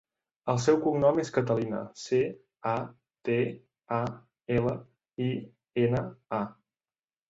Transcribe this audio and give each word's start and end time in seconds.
El 0.53 0.61
seu 0.61 0.79
cognom 0.85 1.21
és 1.23 1.29
Catalina: 1.35 1.81
ce, 2.05 2.23
a, 2.71 2.75
te, 3.31 3.39
a, 4.01 4.03
ela, 4.59 4.77
i, 5.31 5.33
ena, 5.89 6.07
a. 6.45 6.47